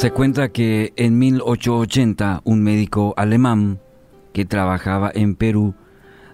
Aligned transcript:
Se 0.00 0.12
cuenta 0.12 0.48
que 0.48 0.94
en 0.96 1.18
1880 1.18 2.40
un 2.44 2.62
médico 2.62 3.12
alemán 3.18 3.80
que 4.32 4.46
trabajaba 4.46 5.10
en 5.14 5.34
Perú 5.34 5.74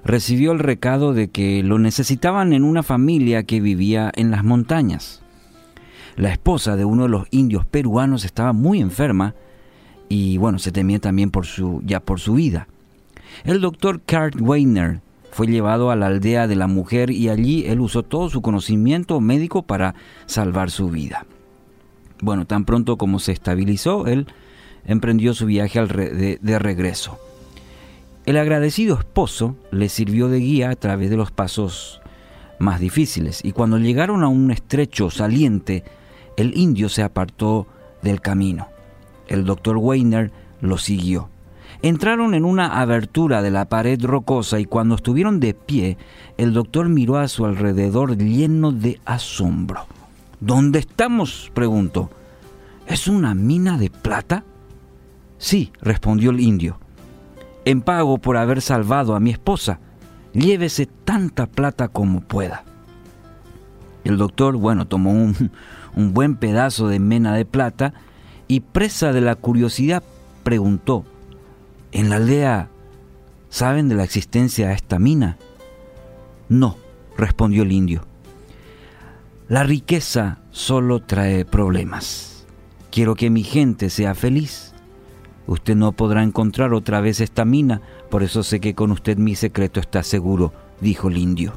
recibió 0.05 0.53
el 0.53 0.61
recado 0.61 1.15
de 1.15 1.31
que 1.31 1.65
lo 1.65 1.81
necesitaban 1.81 2.53
en 2.53 2.63
una 2.63 2.85
familia 2.85 3.43
que 3.43 3.61
vivía 3.61 4.13
en 4.15 4.31
las 4.31 4.45
montañas. 4.45 5.25
La 6.15 6.31
esposa 6.31 6.77
de 6.77 6.85
uno 6.85 7.03
de 7.03 7.09
los 7.09 7.27
indios 7.33 7.67
peruanos 7.67 8.25
estaba 8.25 8.53
muy 8.53 8.81
enferma 8.81 9.35
y 10.09 10.39
bueno, 10.39 10.61
se 10.61 10.71
temía 10.71 11.01
también 11.01 11.33
por 11.33 11.45
su, 11.45 11.83
ya 11.85 11.99
por 11.99 12.21
su 12.21 12.35
vida. 12.35 12.69
El 13.43 13.61
doctor 13.61 14.01
Kurt 14.01 14.41
Weiner 14.41 15.01
fue 15.33 15.49
llevado 15.49 15.91
a 15.91 15.97
la 15.97 16.07
aldea 16.07 16.47
de 16.47 16.55
la 16.55 16.69
mujer 16.69 17.11
y 17.11 17.31
allí 17.31 17.65
él 17.67 17.81
usó 17.81 18.05
todo 18.05 18.31
su 18.31 18.43
conocimiento 18.43 19.21
médico 19.21 19.65
para 19.65 19.97
salvar 20.27 20.71
su 20.71 20.89
vida. 20.89 21.27
Bueno, 22.21 22.47
tan 22.47 22.65
pronto 22.65 22.97
como 22.97 23.19
se 23.19 23.33
estabilizó, 23.33 24.07
él 24.07 24.27
emprendió 24.87 25.35
su 25.35 25.47
viaje 25.47 25.85
de, 25.85 26.59
regreso. 26.59 27.19
El 28.25 28.39
agradecido 28.39 28.99
esposo 28.99 29.57
le 29.71 29.89
sirvió 29.89 30.29
de 30.29 30.39
guía 30.39 30.71
a 30.71 30.77
través 30.77 31.11
de 31.11 31.17
los 31.17 31.31
pasos 31.31 32.01
más 32.59 32.81
difíciles 32.81 33.45
y 33.45 33.53
cuando 33.53 33.79
llegaron 33.79 34.25
a 34.25 34.29
un 34.29 34.51
estrecho 34.51 35.11
saliente, 35.11 35.85
el 36.37 36.57
indio 36.57 36.89
se 36.89 37.03
apartó 37.03 37.67
del 38.03 38.21
camino. 38.21 38.69
El 39.29 39.45
doctor 39.45 39.77
Weiner 39.77 40.31
lo 40.61 40.79
siguió. 40.79 41.29
Entraron 41.83 42.35
en 42.35 42.45
una 42.45 42.81
abertura 42.81 43.43
de 43.43 43.51
la 43.51 43.67
pared 43.67 44.03
rocosa 44.03 44.59
y 44.59 44.65
cuando 44.65 44.95
estuvieron 44.95 45.41
de 45.41 45.53
pie, 45.55 45.99
el 46.39 46.53
doctor 46.53 46.89
miró 46.89 47.19
a 47.19 47.29
su 47.29 47.45
alrededor 47.45 48.17
lleno 48.17 48.73
de 48.73 48.99
asombro. 49.05 49.87
¿Dónde 50.41 50.81
estamos? 50.81 51.51
preguntó. 51.55 52.11
¿Es 52.87 53.09
una 53.09 53.35
mina 53.35 53.79
de 53.79 53.91
plata? 53.91 54.45
Sí, 55.39 55.73
respondió 55.81 56.31
el 56.31 56.41
indio. 56.41 56.79
En 57.65 57.83
pago 57.83 58.19
por 58.19 58.37
haber 58.37 58.63
salvado 58.63 59.17
a 59.17 59.21
mi 59.21 59.31
esposa, 59.31 59.81
llévese 60.33 60.87
tanta 60.87 61.47
plata 61.47 61.89
como 61.89 62.21
pueda. 62.21 62.65
El 64.05 64.19
doctor, 64.19 64.57
bueno, 64.57 64.87
tomó 64.87 65.11
un, 65.11 65.51
buen 66.13 66.37
pedazo 66.37 66.89
de 66.89 67.01
mena 67.01 67.35
de 67.35 67.45
plata 67.45 67.93
y 68.47 68.61
presa 68.61 69.13
de 69.13 69.21
la 69.21 69.35
curiosidad 69.35 70.05
preguntó, 70.45 71.05
¿en 71.91 72.09
la 72.11 72.17
aldea 72.17 72.69
saben 73.49 73.89
de 73.89 73.97
la 73.97 74.05
existencia 74.05 74.69
de 74.69 74.75
esta 74.75 75.01
mina? 75.01 75.39
No, 76.49 76.77
respondió 77.17 77.65
el 77.65 77.73
indio. 77.73 78.05
La 79.49 79.63
riqueza 79.63 80.39
solo 80.51 80.99
trae 80.99 81.45
problemas. 81.45 82.45
Quiero 82.91 83.15
que 83.15 83.31
mi 83.31 83.45
gente 83.45 83.91
sea 83.91 84.17
feliz. 84.17 84.75
Usted 85.47 85.77
no 85.77 85.93
podrá 85.93 86.25
encontrar 86.25 86.75
otra 86.75 87.01
vez 87.01 87.21
esta 87.21 87.45
mina, 87.45 87.81
por 88.11 88.25
eso 88.25 88.43
sé 88.43 88.59
que 88.59 88.75
con 88.75 88.91
usted 88.91 89.19
mi 89.19 89.37
secreto 89.37 89.79
está 89.79 90.03
seguro, 90.03 90.53
dijo 90.81 91.07
el 91.07 91.19
indio. 91.19 91.53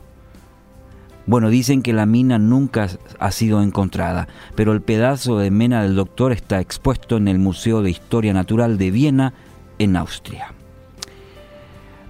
Bueno, 1.25 1.49
dicen 1.49 1.81
que 1.81 1.91
la 1.91 2.05
mina 2.05 2.37
nunca 2.37 2.89
ha 3.17 3.31
sido 3.31 3.63
encontrada, 3.63 4.27
pero 4.53 4.71
el 4.73 4.83
pedazo 4.83 5.39
de 5.39 5.49
mena 5.49 5.81
del 5.81 5.95
doctor 5.95 6.31
está 6.31 6.59
expuesto 6.59 7.17
en 7.17 7.27
el 7.27 7.39
Museo 7.39 7.81
de 7.81 7.89
Historia 7.89 8.33
Natural 8.33 8.77
de 8.77 8.91
Viena, 8.91 9.33
en 9.79 9.95
Austria. 9.95 10.53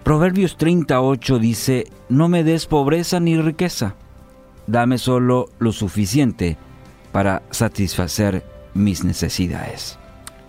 Proverbios 0.03 0.57
38 0.57 1.39
dice, 1.39 1.87
no 2.09 2.27
me 2.27 2.43
des 2.43 2.65
pobreza 2.65 3.21
ni 3.21 3.39
riqueza 3.39 3.95
dame 4.69 4.97
solo 4.97 5.49
lo 5.59 5.71
suficiente 5.71 6.57
para 7.11 7.41
satisfacer 7.49 8.43
mis 8.73 9.03
necesidades. 9.03 9.97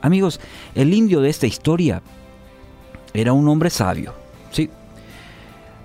Amigos, 0.03 0.41
el 0.75 0.93
indio 0.95 1.21
de 1.21 1.31
esta 1.31 1.47
historia 1.47 2.03
era 3.13 3.33
un 3.33 3.49
hombre 3.49 3.71
sabio, 3.71 4.15
¿sí? 4.51 4.71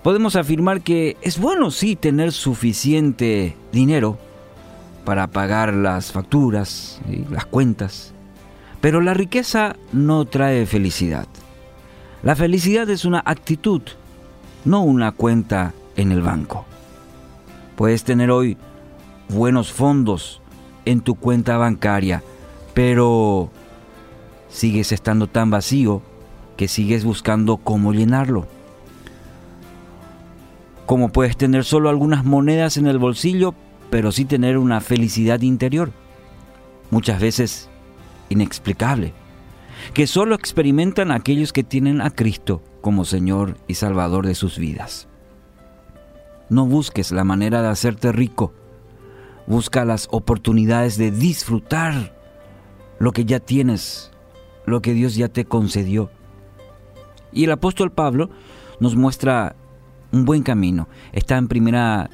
Podemos 0.04 0.36
afirmar 0.36 0.82
que 0.82 1.18
es 1.22 1.40
bueno, 1.40 1.72
sí, 1.72 1.96
tener 1.96 2.32
suficiente 2.32 3.56
dinero 3.72 4.18
para 5.06 5.28
pagar 5.28 5.74
las 5.74 6.12
facturas 6.12 7.00
y 7.10 7.26
las 7.32 7.46
cuentas, 7.46 8.14
pero 8.82 9.02
la 9.02 9.14
riqueza 9.14 9.76
no 9.94 10.26
trae 10.26 10.66
felicidad. 10.66 11.28
La 12.22 12.36
felicidad 12.36 12.90
es 12.90 13.06
una 13.06 13.22
actitud, 13.26 13.82
no 14.66 14.82
una 14.82 15.12
cuenta 15.12 15.74
en 15.96 16.12
el 16.12 16.22
banco. 16.22 16.66
Puedes 17.76 18.04
tener 18.04 18.32
hoy 18.32 18.58
buenos 19.28 19.74
fondos 19.74 20.42
en 20.86 21.02
tu 21.02 21.16
cuenta 21.16 21.58
bancaria, 21.58 22.24
pero 22.74 23.50
sigues 24.50 24.92
estando 24.92 25.28
tan 25.28 25.50
vacío 25.50 26.02
que 26.56 26.68
sigues 26.68 27.04
buscando 27.04 27.58
cómo 27.58 27.92
llenarlo. 27.92 28.48
Como 30.86 31.10
puedes 31.10 31.36
tener 31.36 31.66
solo 31.66 31.90
algunas 31.90 32.24
monedas 32.24 32.78
en 32.78 32.88
el 32.88 33.00
bolsillo, 33.00 33.54
pero 33.90 34.12
sí 34.12 34.24
tener 34.24 34.58
una 34.58 34.80
felicidad 34.80 35.42
interior, 35.42 35.92
muchas 36.92 37.20
veces 37.20 37.70
inexplicable, 38.30 39.14
que 39.94 40.08
solo 40.08 40.36
experimentan 40.36 41.12
aquellos 41.12 41.52
que 41.52 41.64
tienen 41.64 42.02
a 42.02 42.12
Cristo 42.12 42.62
como 42.82 43.04
Señor 43.04 43.58
y 43.68 43.74
Salvador 43.74 44.26
de 44.26 44.36
sus 44.36 44.58
vidas. 44.58 45.08
No 46.50 46.66
busques 46.66 47.12
la 47.12 47.24
manera 47.24 47.62
de 47.62 47.70
hacerte 47.70 48.12
rico. 48.12 48.54
Busca 49.48 49.86
las 49.86 50.08
oportunidades 50.12 50.98
de 50.98 51.12
disfrutar 51.12 52.16
lo 53.00 53.12
que 53.12 53.26
ya 53.26 53.40
tienes, 53.40 54.12
lo 54.66 54.82
que 54.82 54.94
Dios 54.94 55.16
ya 55.16 55.28
te 55.28 55.46
concedió. 55.46 56.10
Y 57.32 57.44
el 57.44 57.52
apóstol 57.52 57.92
Pablo 57.92 58.30
nos 58.80 58.96
muestra 58.96 59.56
un 60.12 60.26
buen 60.26 60.44
camino. 60.44 60.88
Está 61.12 61.38
en 61.38 61.48
primera 61.48 62.10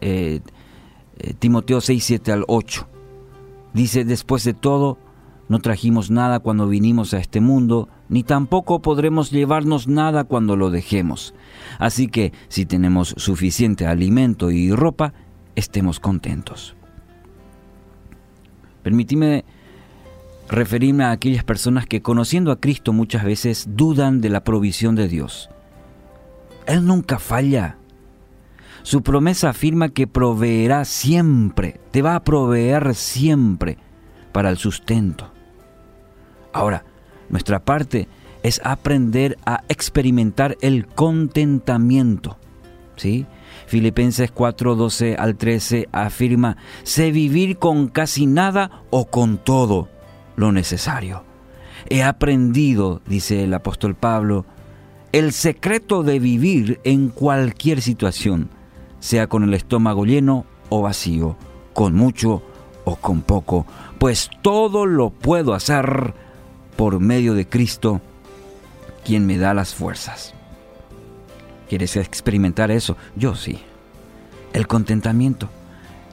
eh, 0.00 0.40
eh, 1.18 1.34
Timoteo 1.38 1.80
6, 1.80 2.04
7 2.04 2.32
al 2.32 2.44
8. 2.46 2.86
Dice, 3.72 4.04
después 4.04 4.44
de 4.44 4.54
todo, 4.54 4.98
no 5.50 5.58
trajimos 5.58 6.12
nada 6.12 6.38
cuando 6.38 6.68
vinimos 6.68 7.12
a 7.12 7.18
este 7.18 7.40
mundo, 7.40 7.88
ni 8.08 8.22
tampoco 8.22 8.82
podremos 8.82 9.32
llevarnos 9.32 9.88
nada 9.88 10.22
cuando 10.22 10.54
lo 10.54 10.70
dejemos. 10.70 11.34
Así 11.80 12.06
que 12.06 12.32
si 12.46 12.66
tenemos 12.66 13.14
suficiente 13.16 13.84
alimento 13.84 14.52
y 14.52 14.70
ropa, 14.70 15.12
estemos 15.56 15.98
contentos. 15.98 16.76
Permíteme 18.84 19.44
referirme 20.48 21.02
a 21.02 21.10
aquellas 21.10 21.42
personas 21.42 21.84
que 21.84 22.00
conociendo 22.00 22.52
a 22.52 22.60
Cristo 22.60 22.92
muchas 22.92 23.24
veces 23.24 23.70
dudan 23.70 24.20
de 24.20 24.28
la 24.28 24.44
provisión 24.44 24.94
de 24.94 25.08
Dios. 25.08 25.50
Él 26.66 26.86
nunca 26.86 27.18
falla. 27.18 27.76
Su 28.84 29.02
promesa 29.02 29.48
afirma 29.48 29.88
que 29.88 30.06
proveerá 30.06 30.84
siempre, 30.84 31.80
te 31.90 32.02
va 32.02 32.14
a 32.14 32.22
proveer 32.22 32.94
siempre 32.94 33.78
para 34.30 34.48
el 34.50 34.56
sustento. 34.56 35.32
Ahora, 36.52 36.84
nuestra 37.28 37.60
parte 37.60 38.08
es 38.42 38.60
aprender 38.64 39.38
a 39.44 39.62
experimentar 39.68 40.56
el 40.60 40.86
contentamiento. 40.86 42.38
¿sí? 42.96 43.26
Filipenses 43.66 44.30
4, 44.30 44.74
12 44.74 45.16
al 45.16 45.36
13 45.36 45.88
afirma, 45.92 46.56
sé 46.82 47.12
vivir 47.12 47.58
con 47.58 47.88
casi 47.88 48.26
nada 48.26 48.82
o 48.90 49.06
con 49.06 49.38
todo 49.38 49.88
lo 50.36 50.52
necesario. 50.52 51.24
He 51.88 52.02
aprendido, 52.02 53.00
dice 53.06 53.44
el 53.44 53.54
apóstol 53.54 53.94
Pablo, 53.94 54.44
el 55.12 55.32
secreto 55.32 56.02
de 56.02 56.18
vivir 56.18 56.80
en 56.84 57.08
cualquier 57.08 57.80
situación, 57.80 58.50
sea 59.00 59.28
con 59.28 59.44
el 59.44 59.54
estómago 59.54 60.04
lleno 60.04 60.44
o 60.68 60.82
vacío, 60.82 61.36
con 61.72 61.94
mucho 61.94 62.42
o 62.84 62.96
con 62.96 63.22
poco, 63.22 63.66
pues 63.98 64.30
todo 64.42 64.86
lo 64.86 65.10
puedo 65.10 65.54
hacer 65.54 66.14
por 66.80 66.98
medio 66.98 67.34
de 67.34 67.46
Cristo, 67.46 68.00
quien 69.04 69.26
me 69.26 69.36
da 69.36 69.52
las 69.52 69.74
fuerzas. 69.74 70.32
¿Quieres 71.68 71.94
experimentar 71.96 72.70
eso? 72.70 72.96
Yo 73.16 73.34
sí. 73.34 73.58
El 74.54 74.66
contentamiento, 74.66 75.50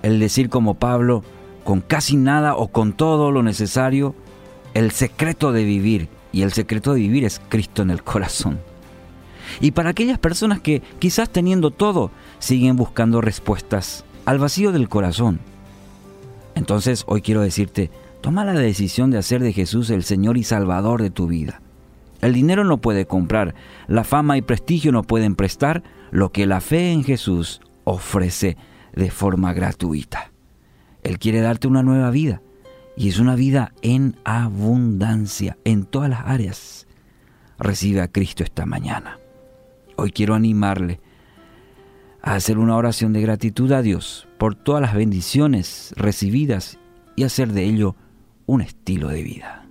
el 0.03 0.19
decir 0.19 0.49
como 0.49 0.73
Pablo, 0.73 1.23
con 1.63 1.79
casi 1.79 2.17
nada 2.17 2.53
o 2.53 2.67
con 2.67 2.91
todo 2.91 3.31
lo 3.31 3.43
necesario, 3.43 4.13
el 4.73 4.91
secreto 4.91 5.53
de 5.53 5.63
vivir, 5.63 6.09
y 6.33 6.41
el 6.41 6.51
secreto 6.51 6.93
de 6.93 6.99
vivir 6.99 7.23
es 7.23 7.39
Cristo 7.47 7.81
en 7.81 7.89
el 7.89 8.03
corazón. 8.03 8.59
Y 9.61 9.71
para 9.71 9.91
aquellas 9.91 10.19
personas 10.19 10.59
que 10.59 10.81
quizás 10.99 11.29
teniendo 11.29 11.71
todo, 11.71 12.11
siguen 12.39 12.75
buscando 12.75 13.21
respuestas 13.21 14.03
al 14.25 14.37
vacío 14.37 14.73
del 14.73 14.89
corazón. 14.89 15.39
Entonces 16.55 17.05
hoy 17.07 17.21
quiero 17.21 17.39
decirte, 17.39 17.89
Toma 18.21 18.45
la 18.45 18.53
decisión 18.53 19.11
de 19.11 19.17
hacer 19.17 19.41
de 19.41 19.53
Jesús 19.53 19.89
el 19.89 20.03
Señor 20.03 20.37
y 20.37 20.43
Salvador 20.43 21.01
de 21.01 21.09
tu 21.09 21.27
vida. 21.27 21.61
El 22.21 22.33
dinero 22.33 22.63
no 22.63 22.79
puede 22.79 23.05
comprar, 23.05 23.53
la 23.87 24.03
fama 24.03 24.37
y 24.37 24.41
prestigio 24.41 24.91
no 24.91 25.03
pueden 25.03 25.35
prestar 25.35 25.83
lo 26.11 26.31
que 26.31 26.47
la 26.47 26.61
fe 26.61 26.91
en 26.91 27.03
Jesús 27.03 27.61
ofrece 27.83 28.57
de 28.93 29.11
forma 29.11 29.53
gratuita. 29.53 30.31
Él 31.03 31.19
quiere 31.19 31.41
darte 31.41 31.67
una 31.67 31.83
nueva 31.83 32.09
vida 32.09 32.41
y 32.95 33.09
es 33.09 33.19
una 33.19 33.35
vida 33.35 33.71
en 33.81 34.15
abundancia 34.25 35.57
en 35.63 35.85
todas 35.85 36.09
las 36.09 36.21
áreas. 36.25 36.87
Recibe 37.59 38.01
a 38.01 38.07
Cristo 38.07 38.43
esta 38.43 38.65
mañana. 38.65 39.19
Hoy 39.95 40.11
quiero 40.11 40.33
animarle 40.33 40.99
a 42.21 42.33
hacer 42.33 42.57
una 42.57 42.75
oración 42.75 43.13
de 43.13 43.21
gratitud 43.21 43.71
a 43.71 43.81
Dios 43.81 44.27
por 44.37 44.55
todas 44.55 44.81
las 44.81 44.95
bendiciones 44.95 45.93
recibidas 45.95 46.79
y 47.15 47.23
hacer 47.23 47.53
de 47.53 47.63
ello 47.63 47.95
un 48.47 48.61
estilo 48.61 49.09
de 49.09 49.21
vida. 49.23 49.66